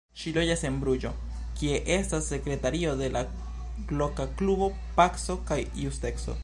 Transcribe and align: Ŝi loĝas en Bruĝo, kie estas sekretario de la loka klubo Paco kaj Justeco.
Ŝi 0.19 0.31
loĝas 0.35 0.63
en 0.69 0.79
Bruĝo, 0.83 1.11
kie 1.59 1.75
estas 1.97 2.29
sekretario 2.33 2.95
de 3.03 3.09
la 3.19 3.23
loka 4.03 4.29
klubo 4.41 4.71
Paco 5.01 5.41
kaj 5.53 5.63
Justeco. 5.87 6.39